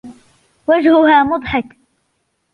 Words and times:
وجهها 0.67 1.23
مضحِك. 1.23 1.77